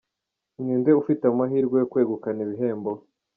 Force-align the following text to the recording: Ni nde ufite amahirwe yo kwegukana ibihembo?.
Ni 0.63 0.73
nde 0.79 0.91
ufite 1.01 1.23
amahirwe 1.27 1.75
yo 1.81 1.87
kwegukana 1.91 2.39
ibihembo?. 2.45 2.91